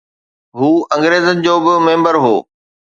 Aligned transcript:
هو 0.59 0.69
انگريزن 0.95 1.37
جو 1.45 1.55
به 1.65 1.73
ميمبر 1.87 2.15
هو 2.23 2.35